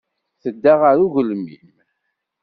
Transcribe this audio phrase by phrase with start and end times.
[0.41, 1.69] Tedda ɣer ugelmim.